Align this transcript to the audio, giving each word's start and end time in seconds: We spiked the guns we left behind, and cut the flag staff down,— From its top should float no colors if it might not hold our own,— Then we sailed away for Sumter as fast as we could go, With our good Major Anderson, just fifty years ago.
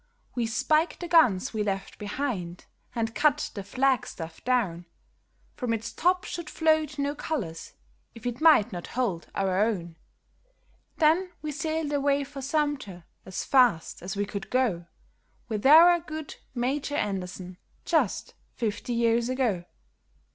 We 0.33 0.47
spiked 0.47 0.99
the 1.01 1.07
guns 1.07 1.53
we 1.53 1.61
left 1.61 1.99
behind, 1.99 2.65
and 2.95 3.13
cut 3.13 3.51
the 3.53 3.61
flag 3.63 4.07
staff 4.07 4.43
down,— 4.43 4.87
From 5.57 5.73
its 5.75 5.93
top 5.93 6.23
should 6.23 6.49
float 6.49 6.97
no 6.97 7.13
colors 7.13 7.73
if 8.15 8.25
it 8.25 8.41
might 8.41 8.71
not 8.73 8.87
hold 8.97 9.27
our 9.35 9.61
own,— 9.63 9.97
Then 10.97 11.31
we 11.43 11.51
sailed 11.51 11.93
away 11.93 12.23
for 12.23 12.41
Sumter 12.41 13.03
as 13.27 13.43
fast 13.43 14.01
as 14.01 14.15
we 14.17 14.25
could 14.25 14.49
go, 14.49 14.87
With 15.47 15.67
our 15.67 15.99
good 15.99 16.35
Major 16.55 16.95
Anderson, 16.95 17.59
just 17.85 18.33
fifty 18.55 18.93
years 18.93 19.29
ago. 19.29 19.65